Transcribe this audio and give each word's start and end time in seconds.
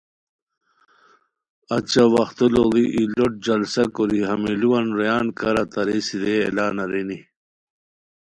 اچہ 1.75 2.03
وختو 2.13 2.45
لوڑی 2.53 2.85
ای 2.95 3.03
لوٹ 3.15 3.33
جلسہ 3.45 3.83
کوری 3.95 4.19
ہمی 4.29 4.53
لُووان 4.61 4.85
رویان 4.97 5.25
کارا 5.37 5.63
تارئیسی 5.73 6.15
رے 6.21 6.33
اعلان 6.43 6.75
ارینی 6.83 7.17